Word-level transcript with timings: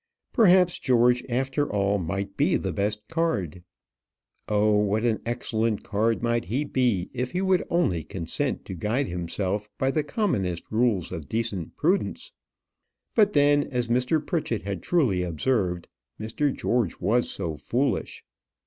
Perhaps 0.33 0.79
George 0.79 1.23
after 1.29 1.71
all 1.71 1.99
might 1.99 2.35
be 2.35 2.55
the 2.57 2.71
best 2.71 3.07
card. 3.07 3.61
Oh, 4.47 4.71
what 4.75 5.03
an 5.05 5.21
excellent 5.27 5.83
card 5.83 6.23
might 6.23 6.45
he 6.45 6.63
be 6.63 7.11
if 7.13 7.33
he 7.33 7.41
would 7.43 7.63
only 7.69 8.03
consent 8.03 8.65
to 8.65 8.73
guide 8.73 9.07
himself 9.07 9.69
by 9.77 9.91
the 9.91 10.03
commonest 10.03 10.63
rules 10.71 11.11
of 11.11 11.29
decent 11.29 11.75
prudence! 11.77 12.31
But 13.13 13.33
then, 13.33 13.65
as 13.67 13.89
Mr. 13.89 14.25
Pritchett 14.25 14.63
had 14.63 14.81
truly 14.81 15.21
observed, 15.21 15.87
Mr. 16.19 16.51
George 16.51 16.99
was 16.99 17.29
so 17.29 17.55
foolish! 17.55 18.23